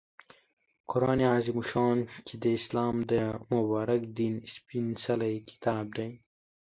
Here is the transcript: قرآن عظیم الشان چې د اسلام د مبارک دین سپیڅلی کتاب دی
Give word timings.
قرآن 0.91 1.19
عظیم 1.35 1.57
الشان 1.61 1.97
چې 2.27 2.33
د 2.43 2.45
اسلام 2.57 2.95
د 3.11 3.13
مبارک 3.53 4.01
دین 4.17 4.33
سپیڅلی 4.53 5.35
کتاب 5.49 5.85
دی 5.97 6.09